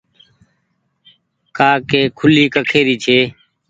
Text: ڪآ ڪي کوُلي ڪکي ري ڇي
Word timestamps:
ڪآ 1.57 1.69
ڪي 1.89 2.01
کوُلي 2.17 2.45
ڪکي 2.53 2.81
ري 2.87 2.95
ڇي 3.03 3.19